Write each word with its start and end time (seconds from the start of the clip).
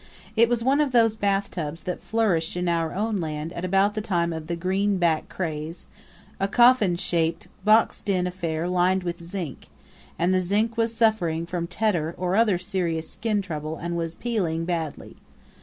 It 0.35 0.49
was 0.49 0.63
one 0.63 0.81
of 0.81 0.93
those 0.93 1.15
bathtubs 1.15 1.83
that 1.83 2.01
flourished 2.01 2.57
in 2.57 2.67
our 2.67 2.91
own 2.95 3.17
land 3.17 3.53
at 3.53 3.63
about 3.63 3.93
the 3.93 4.01
time 4.01 4.33
of 4.33 4.47
the 4.47 4.55
Green 4.55 4.97
back 4.97 5.29
craze 5.29 5.85
a 6.39 6.47
coffin 6.47 6.95
shaped, 6.95 7.47
boxed 7.63 8.09
in 8.09 8.25
affair 8.25 8.67
lined 8.67 9.03
with 9.03 9.23
zinc; 9.23 9.67
and 10.17 10.33
the 10.33 10.41
zinc 10.41 10.75
was 10.75 10.91
suffering 10.91 11.45
from 11.45 11.67
tetter 11.67 12.15
or 12.17 12.35
other 12.35 12.57
serious 12.57 13.11
skin 13.11 13.43
trouble 13.43 13.77
and 13.77 13.95
was 13.95 14.15
peeling 14.15 14.65
badly. 14.65 15.17